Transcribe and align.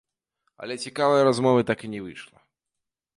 Але 0.61 0.77
цікавай 0.87 1.25
размовы 1.29 1.61
так 1.71 1.79
і 1.89 1.91
не 1.95 1.99
выйшла. 2.07 2.39